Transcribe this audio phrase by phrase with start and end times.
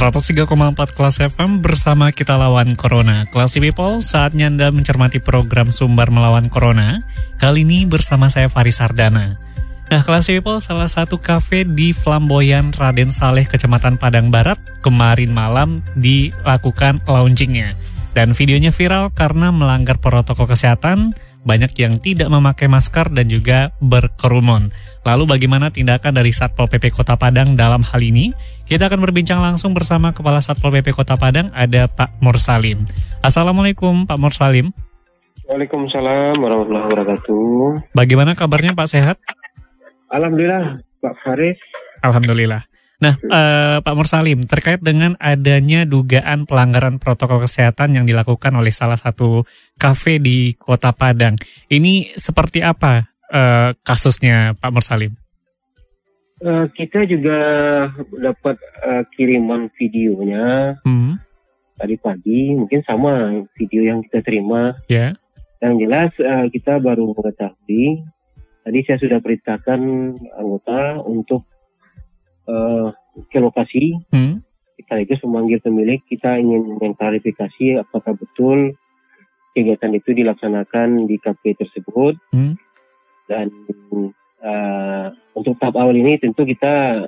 [0.00, 3.28] Empat kelas FM bersama kita lawan Corona.
[3.28, 7.04] Kelas People, saatnya Anda mencermati program Sumber Melawan Corona.
[7.36, 9.36] Kali ini bersama saya Faris Sardana.
[9.92, 15.84] Nah, kelas People, salah satu kafe di Flamboyan Raden Saleh, Kecamatan Padang Barat, kemarin malam
[15.92, 17.76] dilakukan launchingnya.
[18.16, 24.68] Dan videonya viral karena melanggar protokol kesehatan, banyak yang tidak memakai masker dan juga berkerumun.
[25.08, 28.32] Lalu bagaimana tindakan dari Satpol PP Kota Padang dalam hal ini?
[28.68, 32.84] Kita akan berbincang langsung bersama Kepala Satpol PP Kota Padang, ada Pak Mursalim.
[33.24, 34.70] Assalamualaikum Pak Mursalim.
[35.50, 37.90] Waalaikumsalam warahmatullahi wabarakatuh.
[37.90, 39.16] Bagaimana kabarnya Pak Sehat?
[40.14, 41.58] Alhamdulillah Pak Faris.
[42.06, 42.69] Alhamdulillah.
[43.00, 49.00] Nah, eh, Pak Mursalim, terkait dengan adanya dugaan pelanggaran protokol kesehatan yang dilakukan oleh salah
[49.00, 49.48] satu
[49.80, 51.40] kafe di Kota Padang,
[51.72, 55.16] ini seperti apa eh, kasusnya, Pak Mursalim?
[56.40, 57.36] Uh, kita juga
[58.16, 61.20] dapat uh, kiriman videonya hmm.
[61.76, 64.72] tadi pagi, mungkin sama video yang kita terima.
[64.88, 64.96] Ya.
[64.96, 65.10] Yeah.
[65.60, 68.08] Yang jelas uh, kita baru mengetahui.
[68.64, 69.80] Tadi saya sudah perintahkan
[70.40, 71.44] anggota untuk
[72.50, 72.86] uh,
[73.30, 73.98] ke lokasi.
[74.10, 74.42] Hmm.
[74.80, 78.74] Sekaligus memanggil pemilik, kita ingin mengklarifikasi apakah betul
[79.52, 82.16] kegiatan itu dilaksanakan di kafe tersebut.
[82.32, 82.56] Hmm.
[83.28, 83.52] Dan
[84.42, 87.06] uh, untuk tahap awal ini tentu kita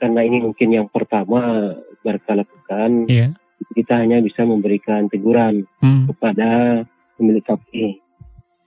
[0.00, 3.30] karena ini mungkin yang pertama mereka lakukan, yeah.
[3.76, 6.10] kita hanya bisa memberikan teguran hmm.
[6.10, 6.82] kepada
[7.18, 8.02] pemilik kafe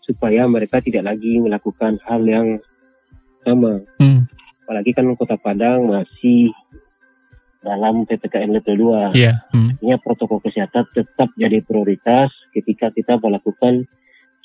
[0.05, 2.61] supaya mereka tidak lagi melakukan hal yang
[3.41, 3.81] sama.
[3.97, 4.29] Hmm
[4.65, 6.49] apalagi kan Kota Padang masih
[7.61, 9.17] dalam PPKM level 2.
[9.17, 9.45] Yeah.
[9.53, 9.77] Hmm.
[9.77, 13.85] Artinya protokol kesehatan tetap jadi prioritas ketika kita melakukan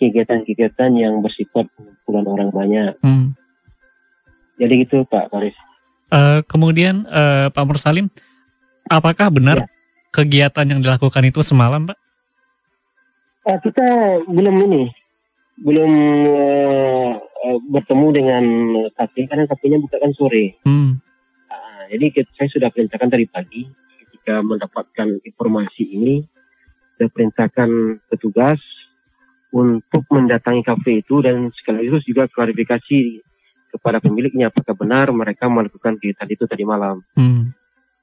[0.00, 2.92] kegiatan-kegiatan yang bersifat pengumpulan orang banyak.
[3.04, 3.36] Hmm.
[4.60, 5.56] Jadi gitu Pak Faris.
[6.12, 8.12] Uh, kemudian uh, Pak Mursalim,
[8.88, 9.66] apakah benar ya.
[10.12, 11.96] kegiatan yang dilakukan itu semalam Pak?
[13.48, 13.86] Uh, kita
[14.28, 14.84] belum ini,
[15.64, 15.92] belum
[16.28, 16.79] uh,
[17.70, 18.44] bertemu dengan
[18.90, 20.58] kafe karena kafenya buka kan sore.
[20.66, 20.98] Hmm.
[21.46, 23.62] Uh, jadi saya sudah perintahkan dari pagi
[24.02, 26.26] ketika mendapatkan informasi ini,
[26.98, 27.70] saya perintahkan
[28.10, 28.58] petugas
[29.54, 33.22] untuk mendatangi kafe itu dan sekaligus juga klarifikasi
[33.70, 37.06] kepada pemiliknya apakah benar mereka melakukan kegiatan itu tadi malam.
[37.14, 37.54] Hmm.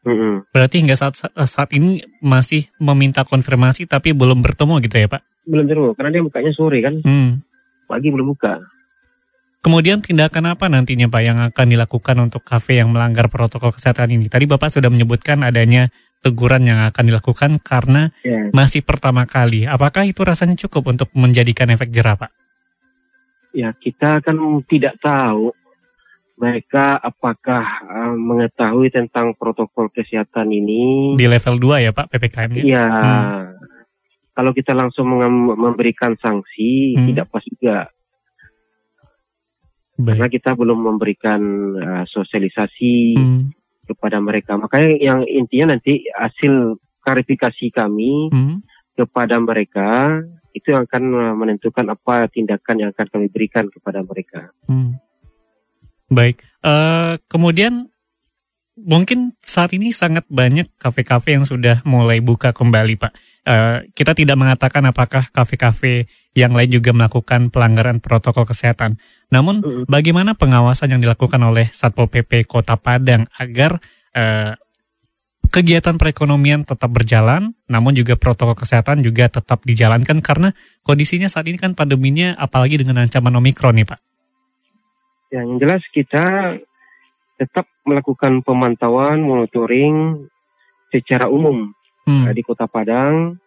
[0.07, 0.55] Mm-hmm.
[0.55, 5.21] Berarti hingga saat saat ini masih meminta konfirmasi tapi belum bertemu gitu ya Pak?
[5.43, 6.95] Belum bertemu karena dia bukanya sore kan.
[7.03, 7.43] Hmm
[7.87, 8.59] pagi belum buka.
[9.61, 14.29] Kemudian tindakan apa nantinya Pak yang akan dilakukan untuk kafe yang melanggar protokol kesehatan ini?
[14.29, 15.89] Tadi Bapak sudah menyebutkan adanya
[16.21, 18.53] teguran yang akan dilakukan karena ya.
[18.53, 19.65] masih pertama kali.
[19.65, 22.31] Apakah itu rasanya cukup untuk menjadikan efek jerah Pak?
[23.51, 24.37] Ya kita kan
[24.69, 25.49] tidak tahu
[26.37, 32.51] mereka apakah uh, mengetahui tentang protokol kesehatan ini di level 2 ya Pak PPKM?
[32.61, 32.85] Iya.
[32.85, 33.57] Hmm
[34.37, 35.09] kalau kita langsung
[35.57, 37.09] memberikan sanksi hmm.
[37.09, 37.89] tidak pas juga.
[39.97, 40.07] Baik.
[40.13, 41.41] Karena kita belum memberikan
[41.77, 43.43] uh, sosialisasi hmm.
[43.89, 44.53] kepada mereka.
[44.53, 48.57] Makanya yang intinya nanti hasil klarifikasi kami hmm.
[48.93, 50.21] kepada mereka
[50.53, 54.53] itu yang akan menentukan apa tindakan yang akan kami berikan kepada mereka.
[54.65, 54.97] Hmm.
[56.09, 56.41] Baik.
[56.63, 57.91] Uh, kemudian
[58.77, 63.13] mungkin saat ini sangat banyak kafe-kafe yang sudah mulai buka kembali, Pak.
[63.47, 66.05] Uh, kita tidak mengatakan apakah kafe-kafe
[66.37, 69.01] yang lain juga melakukan pelanggaran protokol kesehatan.
[69.33, 73.81] Namun, bagaimana pengawasan yang dilakukan oleh Satpol PP Kota Padang agar
[74.13, 74.53] uh,
[75.49, 80.53] kegiatan perekonomian tetap berjalan, namun juga protokol kesehatan juga tetap dijalankan karena
[80.85, 83.99] kondisinya saat ini kan pandeminya apalagi dengan ancaman Omikron nih, Pak.
[85.33, 86.25] Yang jelas kita
[87.41, 90.29] tetap melakukan pemantauan, monitoring
[90.93, 91.73] secara umum
[92.05, 92.29] hmm.
[92.29, 93.41] di Kota Padang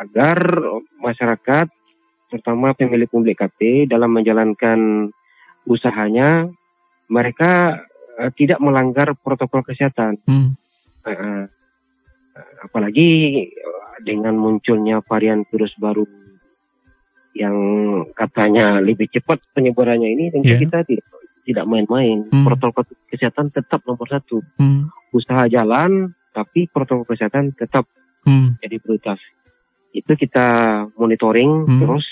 [0.00, 0.38] agar
[0.96, 1.68] masyarakat
[2.32, 5.10] terutama pemilik-pemilik KP dalam menjalankan
[5.68, 6.48] usahanya
[7.10, 7.84] mereka
[8.16, 10.16] uh, tidak melanggar protokol kesehatan.
[10.24, 10.56] Hmm.
[11.04, 11.44] Uh,
[12.64, 13.48] apalagi
[14.00, 16.06] dengan munculnya varian virus baru
[17.36, 17.56] yang
[18.16, 20.60] katanya lebih cepat penyebarannya ini tentu yeah.
[20.60, 21.06] kita tidak
[21.46, 22.30] tidak main-main.
[22.30, 22.46] Hmm.
[22.46, 24.44] Protokol kesehatan tetap nomor satu.
[24.60, 24.92] Hmm.
[25.10, 27.90] Usaha jalan, tapi protokol kesehatan tetap
[28.22, 28.60] hmm.
[28.62, 29.18] jadi prioritas.
[29.90, 30.48] Itu kita
[30.94, 31.80] monitoring hmm.
[31.82, 32.06] terus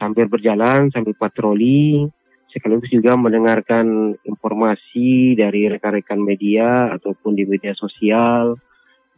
[0.00, 2.08] sambil berjalan, sambil patroli,
[2.50, 8.56] sekaligus juga mendengarkan informasi dari rekan-rekan media ataupun di media sosial.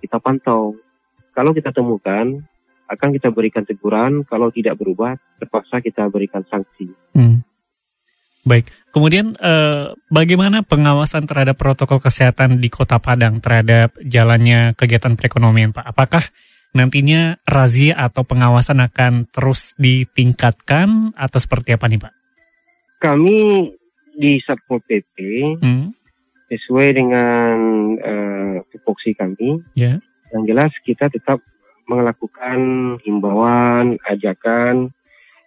[0.02, 0.75] Kita pantau.
[1.32, 2.43] Kalau kita temukan,
[2.93, 4.26] akan kita berikan teguran.
[4.29, 6.93] Kalau tidak berubah, terpaksa kita berikan sanksi.
[7.17, 7.40] Hmm.
[8.43, 15.70] Baik, kemudian eh, bagaimana pengawasan terhadap protokol kesehatan di Kota Padang terhadap jalannya kegiatan perekonomian,
[15.70, 15.87] Pak?
[15.87, 16.26] Apakah
[16.72, 22.12] nantinya razia atau pengawasan akan terus ditingkatkan atau seperti apa nih, Pak?
[23.00, 23.38] Kami
[24.16, 25.16] di Satpol PP
[25.60, 25.86] hmm.
[26.48, 27.56] sesuai dengan
[28.00, 30.00] uh, tupoksi kami, yeah.
[30.32, 31.40] yang jelas kita tetap
[31.88, 32.58] melakukan
[33.04, 34.92] himbauan, ajakan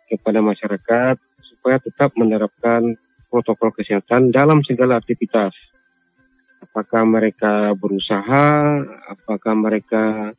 [0.10, 2.94] kepada masyarakat supaya tetap menerapkan
[3.30, 5.56] protokol kesehatan dalam segala aktivitas.
[6.62, 8.80] Apakah mereka berusaha,
[9.10, 10.36] apakah mereka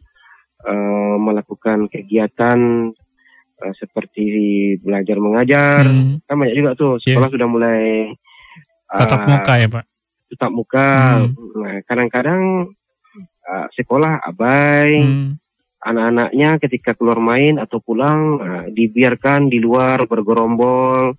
[1.88, 2.90] kegiatan
[3.62, 4.26] uh, seperti
[4.80, 6.26] belajar mengajar, hmm.
[6.26, 7.16] kan banyak juga tuh iya.
[7.16, 7.34] sekolah yeah.
[7.34, 7.82] sudah mulai
[8.92, 9.84] uh, tatap muka ya pak.
[10.34, 10.90] Tatap muka.
[11.22, 11.32] Hmm.
[11.58, 12.42] Nah, kadang-kadang
[13.46, 14.90] uh, sekolah abai.
[15.02, 15.30] Hmm
[15.86, 21.14] anak-anaknya ketika keluar main atau pulang uh, dibiarkan di luar bergerombol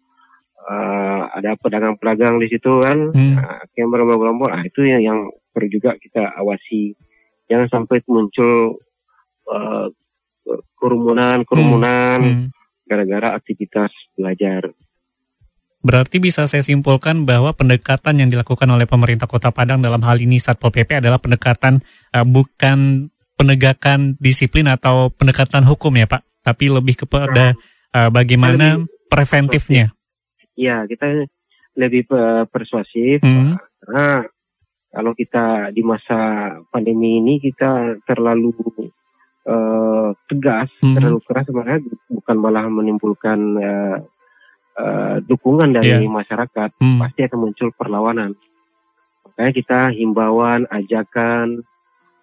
[0.68, 3.36] uh, ada pedagang-pedagang di situ kan hmm.
[3.40, 5.20] uh, yang bergerombol ah itu yang, yang
[5.56, 7.00] perlu juga kita awasi
[7.48, 8.84] jangan sampai muncul
[9.48, 9.88] uh,
[10.78, 12.38] kerumunan kerumunan hmm.
[12.44, 12.48] hmm.
[12.88, 14.72] gara-gara aktivitas belajar
[15.78, 20.36] Berarti bisa saya simpulkan bahwa pendekatan yang dilakukan oleh pemerintah Kota Padang dalam hal ini
[20.36, 21.80] Satpol PP adalah pendekatan
[22.12, 23.08] uh, bukan
[23.38, 27.54] penegakan disiplin atau pendekatan hukum ya Pak, tapi lebih kepada
[27.94, 29.94] uh, bagaimana lebih preventifnya.
[30.58, 31.30] Ya, kita
[31.78, 32.10] lebih
[32.50, 33.62] persuasif hmm.
[33.86, 34.26] karena
[34.90, 38.50] kalau kita di masa pandemi ini kita terlalu
[39.48, 40.96] uh, tegas, hmm.
[41.00, 41.80] terlalu keras sebenarnya
[42.12, 43.98] bukan malah menimbulkan uh,
[44.78, 46.12] uh, dukungan dari yeah.
[46.12, 47.00] masyarakat, hmm.
[47.00, 48.36] pasti akan muncul perlawanan.
[49.26, 51.64] Makanya kita himbauan, ajakan,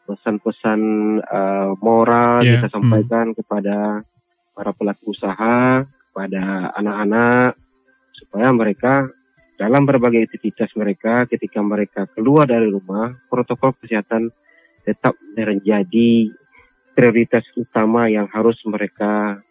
[0.04, 0.80] pesan-pesan
[1.24, 2.60] uh, moral yeah.
[2.60, 2.74] kita hmm.
[2.76, 3.36] sampaikan hmm.
[3.40, 3.76] kepada
[4.54, 7.58] para pelaku usaha, kepada anak-anak
[8.14, 9.10] supaya mereka
[9.58, 14.30] dalam berbagai aktivitas mereka ketika mereka keluar dari rumah protokol kesehatan
[14.86, 16.30] tetap menjadi
[16.94, 19.42] prioritas utama yang harus mereka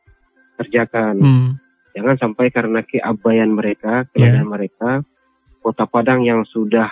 [0.57, 1.15] kerjakan.
[1.19, 1.49] Hmm.
[1.93, 4.49] Jangan sampai karena keabaian mereka, kelalaian yeah.
[4.49, 4.91] mereka,
[5.61, 6.89] Kota Padang yang sudah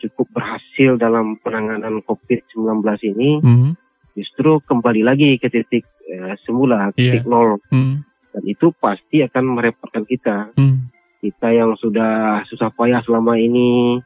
[0.00, 3.70] cukup berhasil dalam penanganan COVID-19 ini, mm.
[4.16, 7.28] justru kembali lagi ke titik uh, semula, titik yeah.
[7.28, 7.60] nol.
[7.68, 8.06] Mm.
[8.30, 10.54] Dan itu pasti akan merepotkan kita.
[10.56, 10.88] Mm.
[11.20, 14.00] Kita yang sudah susah payah selama ini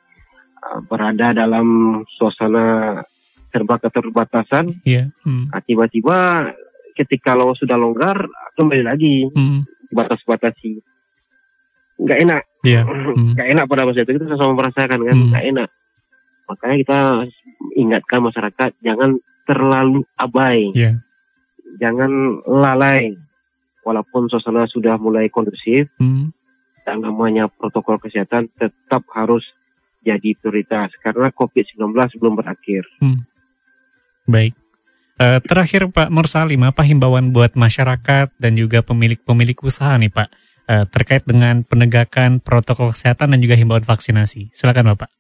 [0.65, 2.99] uh, berada dalam suasana
[3.55, 5.15] serba keterbatasan, yeah.
[5.23, 5.55] mm.
[5.63, 6.51] tiba-tiba
[6.99, 8.27] ketika lo sudah longgar
[8.59, 9.95] kembali lagi mm.
[9.95, 10.83] batas-batasi.
[12.03, 12.83] Nggak enak, yeah.
[13.15, 13.39] mm.
[13.39, 15.27] nggak enak pada masa itu kita sama merasakan kan, mm.
[15.31, 15.71] nggak enak
[16.49, 17.01] Makanya kita
[17.77, 19.17] ingatkan masyarakat jangan
[19.49, 21.01] terlalu abai, yeah.
[21.81, 23.17] jangan lalai.
[23.85, 26.33] Walaupun suasana sudah mulai kondusif, hmm.
[26.89, 29.45] dan namanya protokol kesehatan tetap harus
[30.01, 32.89] jadi prioritas karena COVID-19 belum berakhir.
[33.05, 33.29] Hmm.
[34.25, 34.55] Baik.
[35.15, 40.29] Uh, terakhir Pak Mursalim, apa himbauan buat masyarakat dan juga pemilik-pemilik usaha nih Pak
[40.67, 44.51] uh, terkait dengan penegakan protokol kesehatan dan juga himbauan vaksinasi?
[44.51, 45.15] Silakan Bapak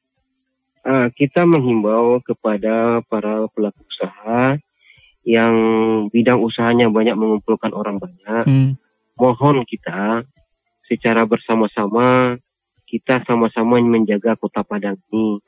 [0.84, 4.61] uh, kita menghimbau kepada para pelaku usaha
[5.25, 5.54] yang
[6.12, 8.70] bidang usahanya banyak mengumpulkan orang banyak, hmm.
[9.16, 10.28] mohon kita
[10.84, 12.37] secara bersama-sama
[12.84, 15.40] kita sama-sama menjaga kota Padang ini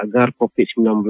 [0.00, 1.04] agar COVID-19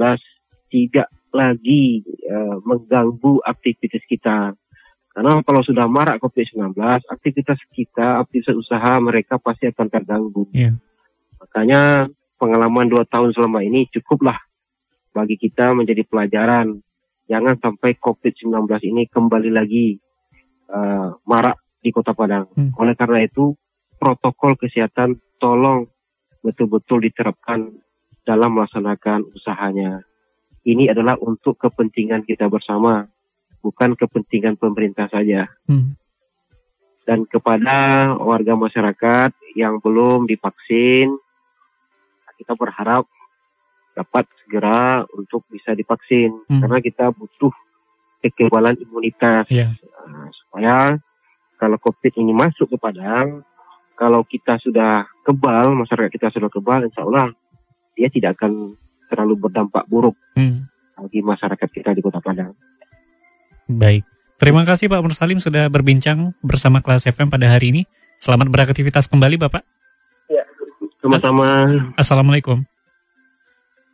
[0.67, 4.53] tidak lagi uh, mengganggu aktivitas kita.
[5.09, 6.77] Karena kalau sudah marak COVID-19,
[7.09, 10.47] aktivitas kita, aktivitas usaha mereka pasti akan terganggu.
[10.53, 10.79] Yeah.
[11.41, 12.07] Makanya
[12.39, 14.37] pengalaman dua tahun selama ini cukuplah
[15.11, 16.79] bagi kita menjadi pelajaran.
[17.29, 19.99] Jangan sampai COVID-19 ini kembali lagi
[20.71, 22.49] uh, marak di Kota Padang.
[22.55, 22.73] Hmm.
[22.79, 23.53] Oleh karena itu,
[23.99, 25.85] protokol kesehatan tolong
[26.41, 27.69] betul-betul diterapkan
[28.23, 30.08] dalam melaksanakan usahanya.
[30.69, 33.09] Ini adalah untuk kepentingan kita bersama,
[33.65, 35.49] bukan kepentingan pemerintah saja.
[35.65, 35.97] Hmm.
[37.09, 41.17] Dan kepada warga masyarakat yang belum divaksin,
[42.37, 43.09] kita berharap
[43.97, 46.61] dapat segera untuk bisa divaksin hmm.
[46.63, 47.51] karena kita butuh
[48.23, 49.75] kekebalan imunitas yeah.
[50.05, 50.95] uh, supaya
[51.59, 53.43] kalau COVID ini masuk ke Padang,
[53.99, 57.35] kalau kita sudah kebal, masyarakat kita sudah kebal, insya Allah
[57.99, 60.69] dia tidak akan terlalu berdampak buruk hmm.
[60.95, 62.53] bagi masyarakat kita di Kota Padang.
[63.65, 64.05] Baik.
[64.39, 67.81] Terima kasih Pak Mursalim sudah berbincang bersama kelas FM pada hari ini.
[68.15, 69.67] Selamat beraktivitas kembali Bapak.
[70.31, 70.47] Ya,
[71.03, 71.67] sama-sama.
[71.99, 72.63] Assalamualaikum.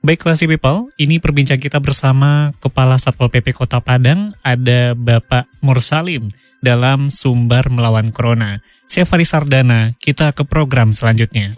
[0.05, 6.29] Baik Classy People, ini perbincang kita bersama Kepala Satpol PP Kota Padang, ada Bapak Mursalim
[6.61, 8.61] dalam Sumber Melawan Corona.
[8.85, 11.57] Saya Faris Sardana, kita ke program selanjutnya.